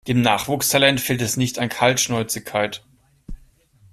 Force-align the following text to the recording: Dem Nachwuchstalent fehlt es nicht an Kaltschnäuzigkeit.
Dem 0.07 0.23
Nachwuchstalent 0.23 0.99
fehlt 0.99 1.21
es 1.21 1.37
nicht 1.37 1.59
an 1.59 1.69
Kaltschnäuzigkeit. 1.69 2.83